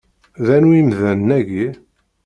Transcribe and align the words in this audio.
D 0.45 0.47
anwi 0.55 0.75
imdanen-agi? 0.81 1.67